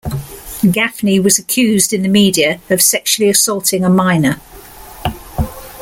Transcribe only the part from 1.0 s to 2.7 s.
was accused in the media